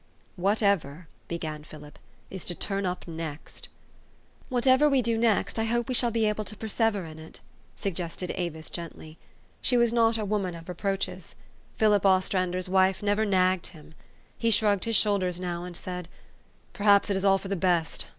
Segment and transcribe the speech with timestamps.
[0.35, 1.99] "Whatever," began Philip,
[2.31, 3.69] "is to turn up next""
[4.49, 7.39] Whatever we do next, I hope we shall be able to persevere in it,"
[7.75, 9.19] suggested Avis gently.
[9.61, 11.35] She was not a woman of reproaches.
[11.77, 13.93] Philip Ostrander's wife never" nagged" him.
[14.39, 16.09] He shrugged his shoul ders now, and said,"
[16.73, 18.05] Perhaps it is all for the best.